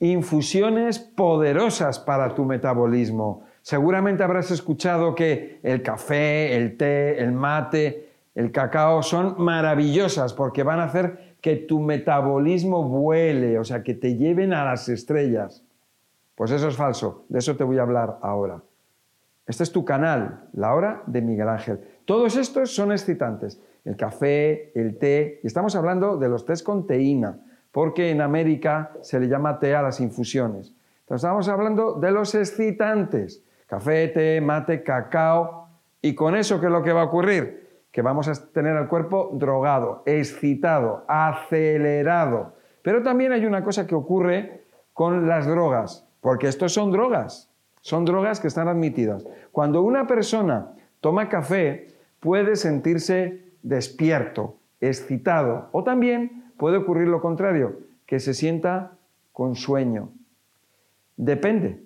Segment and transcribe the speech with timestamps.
[0.00, 3.44] infusiones poderosas para tu metabolismo.
[3.62, 10.62] Seguramente habrás escuchado que el café, el té, el mate, el cacao son maravillosas porque
[10.62, 15.64] van a hacer que tu metabolismo vuele, o sea, que te lleven a las estrellas.
[16.34, 18.62] Pues eso es falso, de eso te voy a hablar ahora.
[19.46, 21.80] Este es tu canal, la hora de Miguel Ángel.
[22.04, 23.60] Todos estos son excitantes.
[23.84, 27.38] El café, el té, y estamos hablando de los tés con teína,
[27.76, 30.72] porque en América se le llama té a las infusiones.
[31.00, 33.44] Entonces estamos hablando de los excitantes.
[33.66, 35.68] Café, té, mate, cacao.
[36.00, 37.82] Y con eso, ¿qué es lo que va a ocurrir?
[37.92, 42.54] Que vamos a tener el cuerpo drogado, excitado, acelerado.
[42.80, 44.64] Pero también hay una cosa que ocurre
[44.94, 47.50] con las drogas, porque estos son drogas.
[47.82, 49.26] Son drogas que están admitidas.
[49.52, 50.72] Cuando una persona
[51.02, 51.88] toma café,
[52.20, 58.92] puede sentirse despierto, excitado, o también puede ocurrir lo contrario, que se sienta
[59.32, 60.10] con sueño.
[61.16, 61.82] Depende.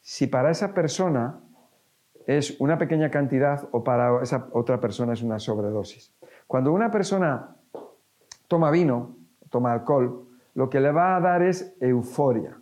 [0.00, 1.40] Si para esa persona
[2.26, 6.12] es una pequeña cantidad o para esa otra persona es una sobredosis.
[6.46, 7.56] Cuando una persona
[8.48, 9.16] toma vino,
[9.50, 12.60] toma alcohol, lo que le va a dar es euforia.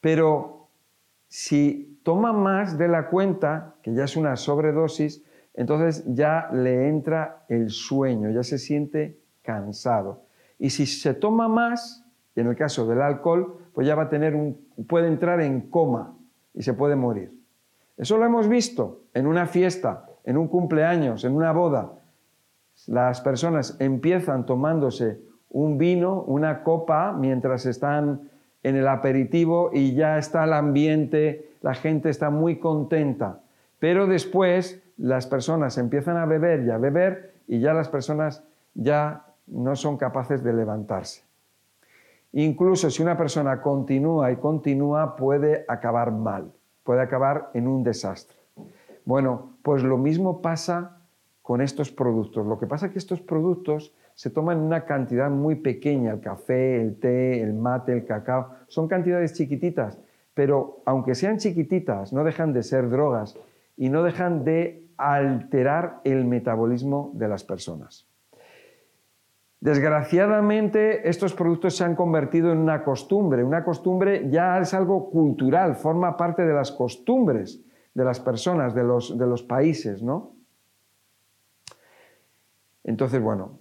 [0.00, 0.68] Pero
[1.28, 7.44] si toma más de la cuenta, que ya es una sobredosis, entonces ya le entra
[7.48, 10.22] el sueño, ya se siente cansado.
[10.60, 12.04] Y si se toma más,
[12.36, 15.62] y en el caso del alcohol, pues ya va a tener un, puede entrar en
[15.62, 16.16] coma
[16.54, 17.32] y se puede morir.
[17.96, 21.92] Eso lo hemos visto en una fiesta, en un cumpleaños, en una boda.
[22.86, 28.28] Las personas empiezan tomándose un vino, una copa, mientras están
[28.62, 33.40] en el aperitivo y ya está el ambiente, la gente está muy contenta.
[33.78, 38.44] Pero después las personas empiezan a beber y a beber y ya las personas
[38.74, 41.22] ya no son capaces de levantarse.
[42.32, 46.52] Incluso si una persona continúa y continúa puede acabar mal,
[46.84, 48.36] puede acabar en un desastre.
[49.04, 50.98] Bueno, pues lo mismo pasa
[51.42, 52.46] con estos productos.
[52.46, 56.20] Lo que pasa es que estos productos se toman en una cantidad muy pequeña, el
[56.20, 59.98] café, el té, el mate, el cacao, son cantidades chiquititas,
[60.34, 63.36] pero aunque sean chiquititas, no dejan de ser drogas
[63.76, 68.09] y no dejan de alterar el metabolismo de las personas.
[69.60, 73.44] Desgraciadamente, estos productos se han convertido en una costumbre.
[73.44, 77.62] Una costumbre ya es algo cultural, forma parte de las costumbres
[77.92, 80.34] de las personas, de los, países, ¿no?
[82.84, 83.58] Entonces, bueno,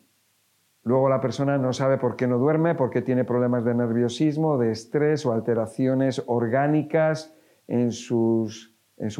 [0.83, 4.71] Luego la persona no sabe por qué no duerme, porque tiene problemas de nerviosismo, de
[4.71, 7.35] estrés o alteraciones orgánicas
[7.67, 8.47] en su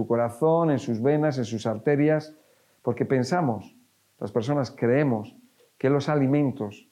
[0.07, 2.35] corazón, en sus venas, en sus arterias,
[2.81, 3.77] porque pensamos,
[4.19, 5.38] las personas creemos
[5.79, 6.87] que los alimentos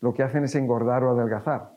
[0.00, 1.72] lo que hacen es engordar o adelgazar,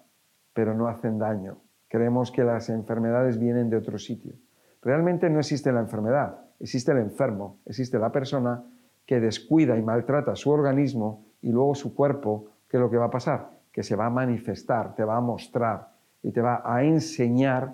[0.54, 1.58] pero no hacen daño.
[1.90, 4.36] Creemos que las enfermedades vienen de otro sitio.
[4.82, 8.64] Realmente no existe la enfermedad, existe el enfermo, existe la persona
[9.06, 13.06] que descuida y maltrata su organismo y luego su cuerpo, ¿qué es lo que va
[13.06, 13.50] a pasar?
[13.72, 15.90] Que se va a manifestar, te va a mostrar
[16.22, 17.74] y te va a enseñar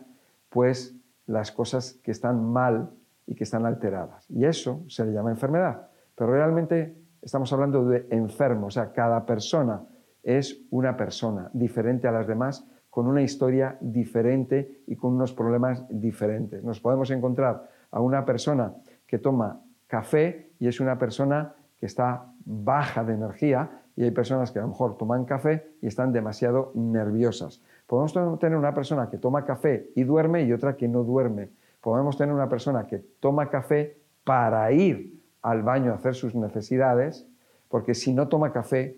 [0.50, 0.96] pues
[1.28, 2.92] las cosas que están mal
[3.28, 4.30] y que están alteradas.
[4.30, 5.90] Y eso se le llama enfermedad.
[6.16, 9.84] Pero realmente estamos hablando de enfermo, o sea, cada persona
[10.22, 15.84] es una persona diferente a las demás, con una historia diferente y con unos problemas
[15.90, 16.64] diferentes.
[16.64, 18.74] Nos podemos encontrar a una persona
[19.06, 24.52] que toma café y es una persona que está baja de energía y hay personas
[24.52, 27.62] que a lo mejor toman café y están demasiado nerviosas.
[27.88, 31.50] Podemos tener una persona que toma café y duerme y otra que no duerme.
[31.82, 37.28] Podemos tener una persona que toma café para ir al baño a hacer sus necesidades,
[37.70, 38.98] porque si no toma café,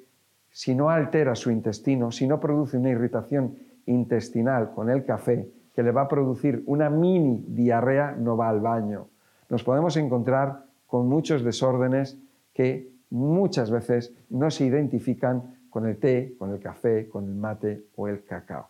[0.50, 5.84] si no altera su intestino, si no produce una irritación intestinal con el café, que
[5.84, 9.10] le va a producir una mini diarrea, no va al baño.
[9.50, 12.18] Nos podemos encontrar con muchos desórdenes
[12.54, 17.84] que muchas veces no se identifican con el té, con el café, con el mate
[17.98, 18.70] o el cacao.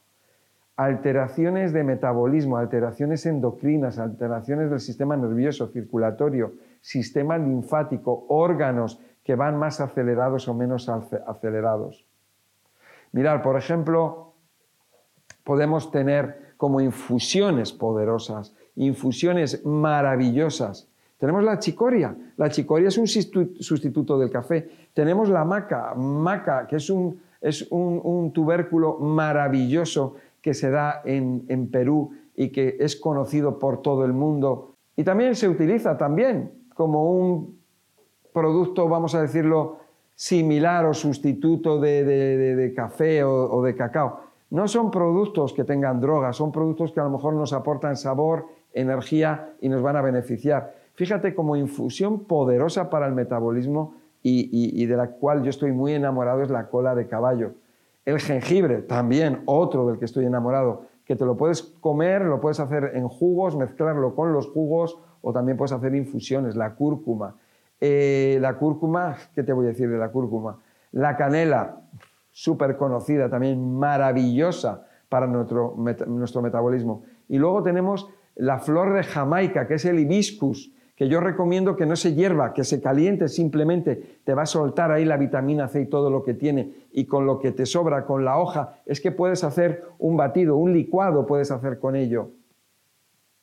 [0.78, 9.58] Alteraciones de metabolismo, alteraciones endocrinas, alteraciones del sistema nervioso, circulatorio, sistema linfático, órganos que van
[9.58, 12.06] más acelerados o menos acelerados.
[13.12, 14.34] Mirar, por ejemplo,
[15.44, 22.16] podemos tener como infusiones poderosas, infusiones maravillosas tenemos la chicoria.
[22.38, 24.70] La chicoria es un sustituto del café.
[24.94, 31.46] Tenemos la maca, maca, que es un, es un, tubérculo maravilloso que se da en,
[31.48, 34.76] en, Perú y que es conocido por todo el mundo.
[34.96, 37.60] Y también se utiliza también como un
[38.34, 39.78] producto, vamos a decirlo,
[40.18, 44.22] similar o sustituto de, de, de café o, de cacao.
[44.50, 48.48] No son productos que tengan drogas, son productos que a lo mejor nos aportan sabor,
[48.74, 50.74] energía y nos van a beneficiar.
[50.96, 56.42] Fíjate como infusión poderosa para el metabolismo y, de la cual yo estoy muy enamorado
[56.42, 57.52] es la cola de caballo.
[58.08, 62.58] El jengibre, también otro del que estoy enamorado, que te lo puedes comer, lo puedes
[62.62, 66.56] hacer en jugos, mezclarlo con los jugos o también puedes hacer infusiones.
[66.56, 67.36] La cúrcuma.
[67.82, 70.58] Eh, la cúrcuma, ¿qué te voy a decir de la cúrcuma?
[70.94, 71.82] La canela,
[72.32, 75.76] súper conocida, también maravillosa para nuestro,
[76.08, 77.04] nuestro metabolismo.
[77.28, 81.86] Y luego tenemos la flor de Jamaica, que es el hibiscus, que yo recomiendo que
[81.86, 85.82] no se hierva, que se caliente simplemente, te va a soltar ahí la vitamina C
[85.82, 89.00] y todo lo que tiene, y con lo que te sobra, con la hoja, es
[89.00, 92.32] que puedes hacer un batido, un licuado puedes hacer con ello,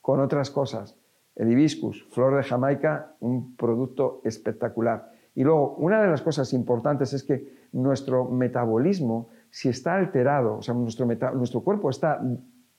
[0.01, 0.97] con otras cosas.
[1.33, 5.13] El hibiscus, flor de Jamaica, un producto espectacular.
[5.33, 10.61] Y luego, una de las cosas importantes es que nuestro metabolismo, si está alterado, o
[10.61, 12.21] sea, nuestro, nuestro cuerpo está,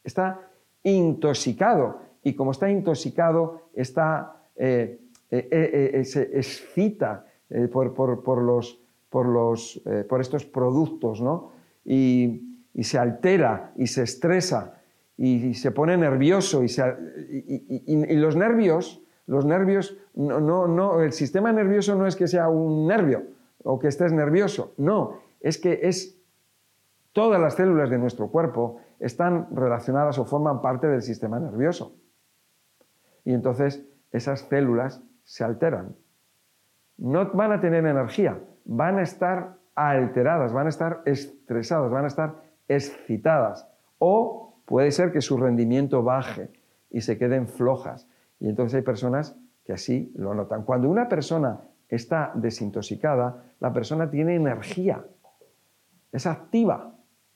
[0.04, 0.50] está
[0.82, 5.00] intoxicado, y como está intoxicado, está eh,
[5.30, 7.26] eh, eh, se excita
[7.72, 7.98] por,
[8.42, 8.80] los,
[9.10, 11.52] por, los, por, estos productos, ¿no?
[11.84, 12.42] Y,
[12.82, 14.82] se altera y se estresa
[15.16, 22.06] y, se pone nervioso y, los nervios, los nervios, no, no, el sistema nervioso no
[22.06, 23.22] es que sea un nervio
[23.64, 26.18] o que estés nervioso, no, es que es
[27.12, 31.94] todas las células de nuestro cuerpo están relacionadas o forman parte del sistema nervioso.
[33.24, 35.96] Y entonces esas células se alteran.
[36.98, 42.08] No van a tener energía, van a estar alteradas, van a estar estresadas, van a
[42.08, 42.34] estar
[42.68, 43.68] excitadas.
[43.98, 46.50] O puede ser que su rendimiento baje
[46.90, 48.08] y se queden flojas.
[48.40, 50.64] Y entonces hay personas que así lo notan.
[50.64, 55.04] Cuando una persona está desintoxicada, la persona tiene energía,
[56.12, 56.94] es activa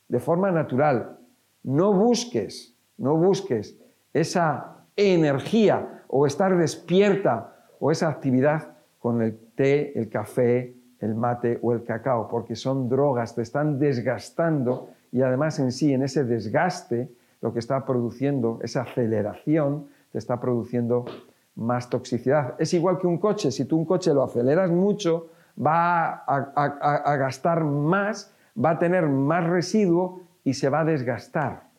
[0.08, 1.18] de forma natural.
[1.62, 3.78] No busques, no busques
[4.12, 11.58] esa energía o estar despierta o esa actividad con el té, el café, el mate
[11.62, 16.24] o el cacao, porque son drogas, te están desgastando y además en sí, en ese
[16.24, 17.10] desgaste,
[17.40, 21.06] lo que está produciendo, esa aceleración, te está produciendo
[21.54, 22.54] más toxicidad.
[22.58, 25.28] Es igual que un coche, si tú un coche lo aceleras mucho,
[25.58, 31.70] va a, gastar más, va a tener más residuo y se va a desgastar.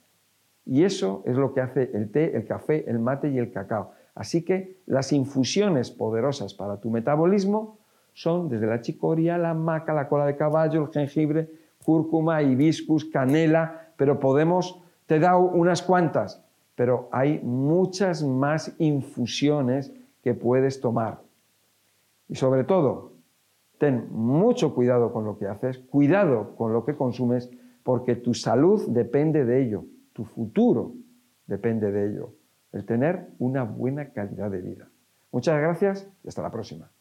[0.66, 3.94] Y eso es lo que hace el té, el café, el mate y el cacao.
[4.16, 7.78] Así que las infusiones poderosas para tu metabolismo
[8.14, 11.50] son desde la chicoria, la maca, la cola de caballo, el jengibre,
[11.84, 16.44] cúrcuma, hibiscus, canela, pero podemos, te he dado unas cuantas,
[16.76, 21.22] pero hay muchas más infusiones que puedes tomar.
[22.28, 23.14] Y sobre todo,
[23.78, 27.50] ten mucho cuidado con lo que haces, cuidado con lo que consumes,
[27.84, 30.92] porque tu salud depende de ello, tu futuro
[31.48, 32.41] depende de ello
[32.74, 34.90] el tener una buena calidad de vida.
[35.32, 36.92] Muchas gracias y hasta la próxima.